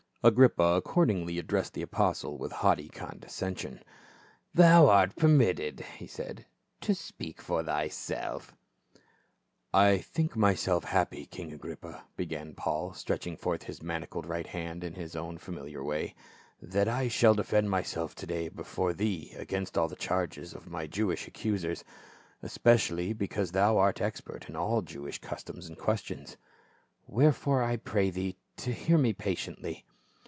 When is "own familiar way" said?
15.15-16.13